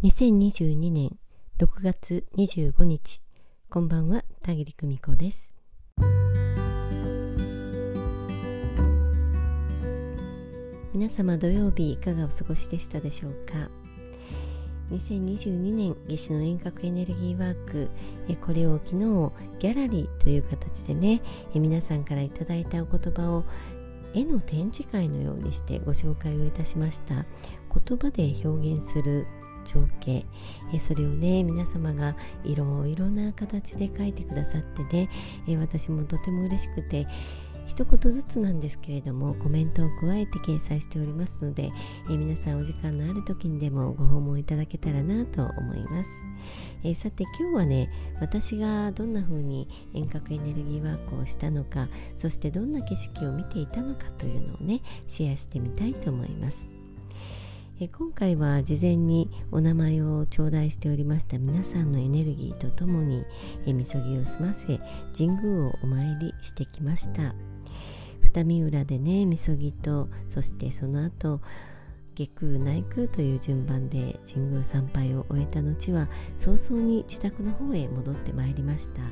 [0.00, 1.18] 2022年
[1.58, 3.20] 6月25日。
[3.68, 5.52] こんばんは田切久美子です。
[10.94, 13.68] 皆様土曜日いかがお過ごしでしたでしょうか
[14.92, 17.90] ？2022年夏至の遠隔エネルギーワーク。
[18.40, 18.98] これを昨日
[19.58, 21.20] ギャラリーという形でね
[21.54, 23.42] 皆さんからいただいたお言葉を
[24.14, 27.24] 絵の展示会のようにしてご紹介をいたしました。
[27.84, 29.26] 言葉で表現する
[29.68, 30.24] 情景
[30.72, 35.10] えそれをね皆様がいろいろな形で書いてくださってね
[35.46, 37.06] え私もとても嬉しくて
[37.68, 41.70] 一言ずつなんですけれどもコメントを加えて掲載しておりますので、
[42.10, 46.08] え皆さんお時間のある時にでもご訪問いただけたらなと思います、
[46.82, 56.77] えさて今日はね私がどんな風に遠隔エネルギーワークをしたのかそしてどんな景色を見ていたのかというのをねシェアしてみたいと思います。
[57.80, 63.24] え今回は事前にお名前を頂戴しておりました皆さんのエネルギーとともに
[63.66, 64.80] えみそぎを済ませ
[65.16, 67.36] 神宮をお参りしてきました。
[68.20, 71.40] 二見浦でねみそぎとそしてその後
[72.16, 79.02] 下空内空という順番で神宮参拝を終えた後は早々に自宅の方へ戻ってまいりました。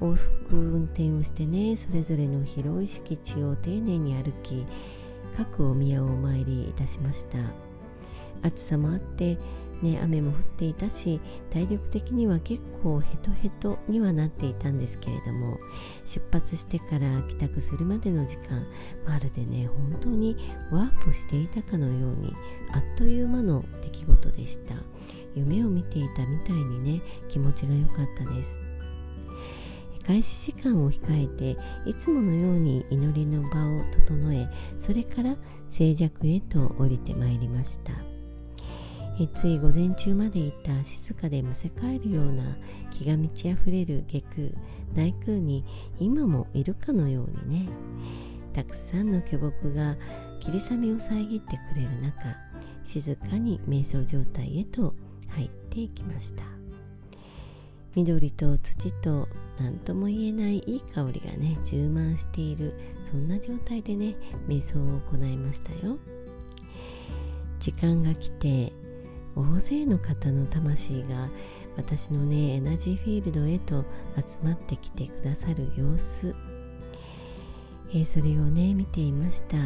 [0.00, 4.66] 往復運転をしてねそれぞれの広い敷地を丁寧に歩き
[5.38, 7.38] 各お宮をお参りいたしました。
[8.42, 9.38] 暑さもあって
[9.82, 15.58] ね、雨も降っていたし体力的には結構ヘトヘトにはなっていたんですけれども
[16.04, 18.66] 出発してから帰宅するまでの時間
[19.06, 20.36] まるでね本当に
[20.72, 22.34] ワープしていたかのように
[22.72, 24.74] あっという間の出来事でした。
[25.36, 28.67] 夢を見ていたみたいにね気持ちが良かったです。
[30.08, 35.36] 開始時間を控えていつものように祈りの場を整えそれから
[35.68, 37.92] 静寂へと降りてまいりました。
[39.20, 42.56] えつい午前中までいた静かでむせ返るような
[42.90, 44.48] 気が満ち溢れる下空
[44.94, 45.64] 内空に
[45.98, 47.68] 今もいるかのようにね。
[48.54, 49.96] たくさんの巨木が
[50.40, 52.34] 霧雨を遮ってくれる中
[52.82, 54.94] 静かに瞑想状態へと
[55.28, 56.57] 入っていきました。
[57.98, 59.26] 緑と土と
[59.58, 62.72] 何とも言えないいい香りがね充満している
[63.02, 64.14] そんな状態でね
[64.46, 65.98] 瞑想を行いましたよ。
[67.58, 68.72] 時間が来て
[69.34, 71.28] 大勢の方の魂が
[71.76, 73.84] 私のねエナジーフィールドへと
[74.14, 76.36] 集まってきてくださる様子、
[77.90, 79.56] えー、それをね見ていました。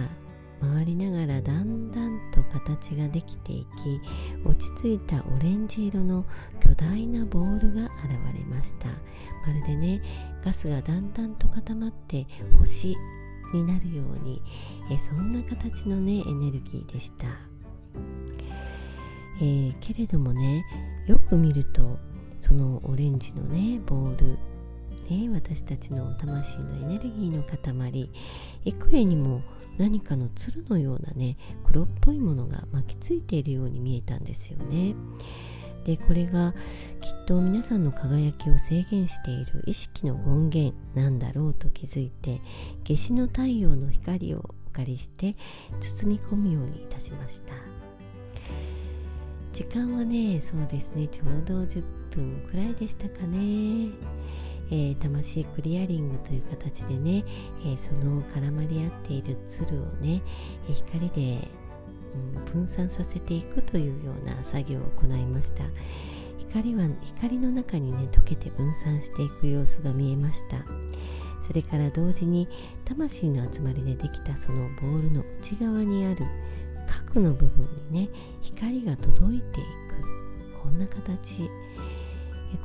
[0.63, 4.01] 回りながらだんだんと形ができていき
[4.45, 6.25] 落ち着いたオレンジ色の
[6.61, 8.89] 巨大なボールが現れました。
[9.47, 10.01] まるでね
[10.45, 12.27] ガスがだんだんと固まって
[12.61, 12.97] 星
[13.53, 14.41] になるように
[14.91, 17.27] えそんな形のねエネルギーでした、
[19.41, 20.65] えー、けれどもね
[21.07, 21.99] よく見ると
[22.41, 24.39] そのオレンジのねボール
[25.11, 28.11] ね、私たちの魂のエネルギーの塊。
[28.65, 29.43] 幾重にも
[29.79, 34.95] 何かのつるのようなね黒っぽいものが巻きついているように見えたんですよね。
[35.85, 36.55] でこれが
[37.01, 42.41] きっと皆さんの輝きを制限している意識の権限なんだろうと気づいて
[42.85, 45.35] 夏至の太陽の光をお借りして
[45.81, 47.55] 包み込むようにいたしました。
[49.53, 53.89] 時間はねそうですねちょうど10分くらいでしたかね。
[54.73, 57.25] えー、魂クリアリングという形でね、
[57.63, 60.23] えー、その絡まり合っている鶴をね、
[60.71, 61.47] え光で、
[62.37, 65.65] うん、分散させていくというような作業を行いました。
[66.39, 70.65] 光は光の中にね溶けて分散していく様子が見えました。
[71.43, 72.49] それから同時に
[72.87, 76.25] 魂の集まりでできたそのボールの内側にある
[76.87, 78.09] 核の部分にね
[78.41, 80.59] 光が届いていく。
[80.63, 81.51] こんな形。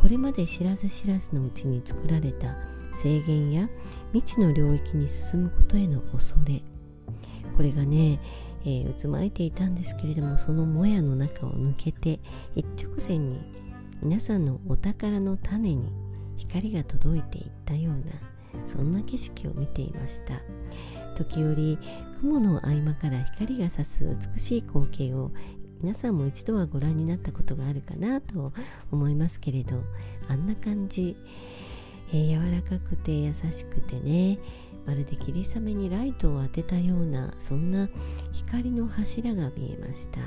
[0.07, 2.55] これまで知らず知らずのうちに作られた
[2.93, 3.67] 制限や
[4.13, 6.61] 未知の領域に進むことへの恐れ。
[7.57, 8.17] これがね、
[8.63, 12.21] えー、渦巻いていたんですけれどもそのもやの中を抜けて
[12.55, 13.41] 一直線に
[14.01, 15.91] 皆さんのお宝の種に
[16.37, 20.39] 光が届いていったようなそんな景色を見ていました。
[21.17, 21.77] 時折
[22.21, 25.31] 雲の合間から光が差す美しい光景を
[25.81, 28.51] 皆さんも一度はご覧になったことがあるかなと
[28.91, 29.83] 思いますけれど
[30.27, 31.15] あんな感じ、
[32.09, 34.39] えー、柔らかくて優しくてね
[34.85, 37.89] まるで霧雨にライトを当てたようなそんな
[38.31, 40.19] 光の柱が見えました。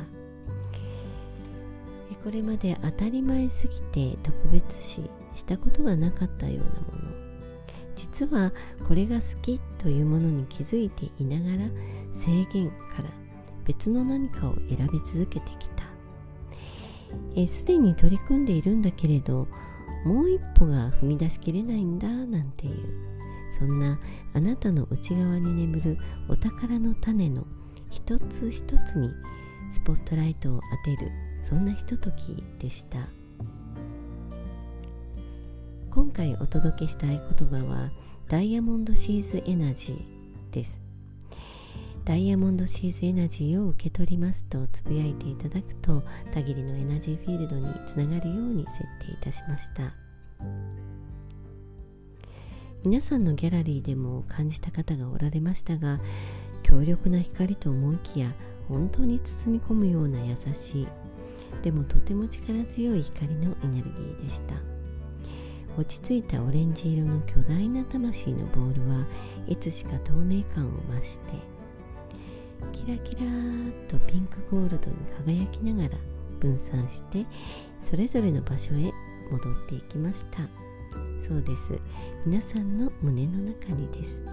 [2.23, 5.01] これまで当たり前すぎて特別視
[5.37, 7.11] したことがなかったようなもの。
[7.97, 8.53] 実は
[8.87, 11.71] これが好きというものに気づいていながら
[12.13, 13.00] 制限から
[13.71, 17.47] 別の何かを選び続けてきた。
[17.47, 19.47] すでに取り組んでいるんだけれど
[20.05, 22.75] もう一歩が踏み出しきれないんだなんていう
[23.53, 24.01] そんな
[24.35, 27.47] あなたの内側に眠るお宝の種の
[27.91, 29.11] 一つ一つに
[29.71, 32.99] スポットライトを当てるそんなひとときでした。
[35.91, 37.91] 今回お届けしたい言葉は
[38.29, 40.90] ダイヤモンドシーズエナジーです。
[42.05, 46.03] ダイヤモンドシーズエナジーを受け取りますとつぶやいていただくと
[46.33, 49.93] たぎりのエナジーフィールドにつながるように設定いたしました。
[52.83, 56.01] 皆さんのギャラリーでも感じた方がおられましたが
[56.63, 58.33] 強力な光と思いきや
[58.69, 60.89] 本当に包み込むような優しい
[61.63, 64.55] でもとても力強い光のエネルギーでした。
[65.77, 69.07] 落ち着いたオレンジ色の巨大な魂のボールは
[69.47, 71.50] いつしか透明感を増して
[72.73, 75.99] キラキラーとピンクゴールドに輝きながら
[76.41, 77.27] 分散して
[77.81, 78.93] それぞれの場所へ
[79.31, 80.41] 戻っていきました。
[81.21, 81.79] そうです。
[82.27, 84.27] 皆さんの胸の中にです。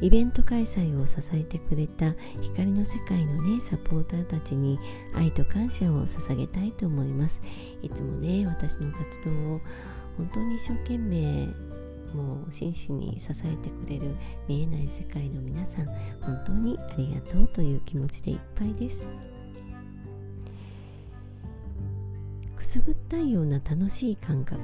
[0.00, 4.78] イベント開催を支えてくれた光の世界のねサポーターたちに
[5.14, 7.42] 愛と感謝を捧げたいと思います。
[7.82, 9.60] いつもね私の活動を
[10.16, 11.48] 本当に一生懸命
[12.14, 14.14] もう真摯に支えてくれる
[14.48, 15.86] 見えない世界の皆さん
[16.20, 19.06] 本当にありがとうという気持ちでいっぱいです。
[22.56, 24.60] くすぐったいような楽しい感覚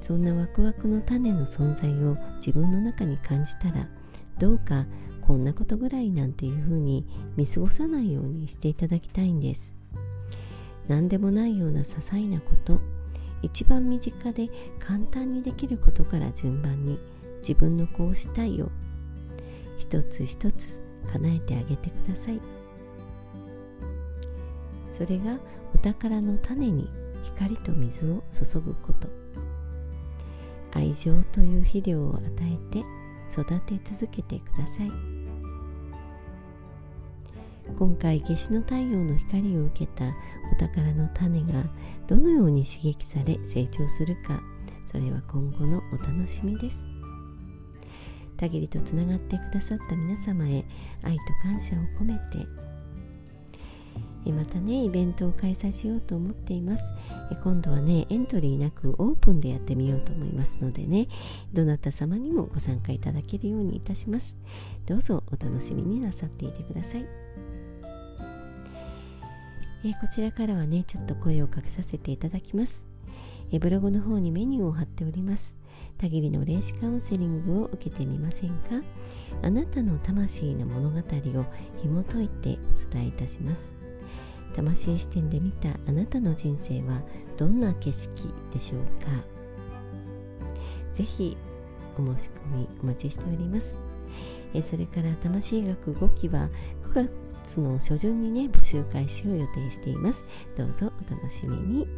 [0.00, 3.88] そんなワクワクの種の存在を自分の中に感じたら
[4.38, 4.86] どうか
[5.20, 7.06] こんなことぐらいなんていうふうに
[7.36, 9.76] 見過ごさないようにしていただきたいんです。
[10.88, 12.80] 何でもないような些細なこと。
[13.42, 14.48] 一番身近で
[14.78, 16.98] 簡単にできることから順番に
[17.40, 18.70] 自分のこうしたいを
[19.78, 20.82] 一つ一つ
[21.12, 22.40] 叶えてあげてください。
[24.90, 25.38] それが
[25.74, 26.88] お宝の種に
[27.22, 29.08] 光と水を注ぐこと。
[30.74, 32.84] 愛情という肥料を与えて
[33.32, 35.17] 育て続けてください。
[37.76, 40.04] 今回夏至の太陽の光を受けた
[40.52, 41.64] お宝の種が
[42.06, 44.40] どのように刺激され成長するか
[44.86, 46.88] それは今後のお楽しみです。
[48.36, 50.64] たぎりとつながってくださった皆様へ
[51.02, 52.46] 愛と感謝を込めて
[54.32, 56.94] またねイベントを開催しようと思っています。
[57.42, 61.08] 今度はねエントリーなくオープンでやってみようと思いますのでね
[61.52, 64.36] どなた様にもご参加いただけるようにいたします。
[64.86, 67.27] どうぞお楽しみになさっていてください。
[69.84, 72.86] えこちらからはねちょっと声をかけさせていただきます。
[73.50, 75.56] えブログの方にメニューを貼っております。
[75.96, 78.56] たぎりの霊視カウンセリングを受けてみませんか？
[79.42, 81.02] あなたの魂の物語を
[81.82, 82.58] 紐解いて
[82.88, 83.74] お伝えいたします。
[84.54, 87.00] 魂視点で見たあなたの人生は
[87.36, 88.10] どんな景色
[88.52, 89.10] でしょうか？
[90.92, 91.36] ぜひ
[91.96, 93.78] お申し込みお待ちしております。
[94.54, 96.48] えそれから魂学5期は
[96.82, 97.10] 9月
[97.56, 100.24] の初旬にね募集開始を予定しています。
[100.56, 101.88] どうぞお楽しみに。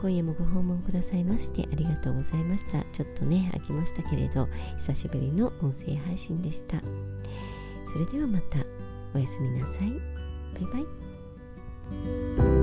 [0.00, 2.82] 今夜もご訪問くださいましてありがとうございました。
[2.92, 4.48] ちょっとね飽きましたけれど
[4.78, 6.80] 久しぶりの音声配信でした。
[7.92, 8.58] それではまた。
[9.14, 9.90] おやすみなさい。
[9.90, 11.10] バイバイ。
[11.90, 12.59] thank you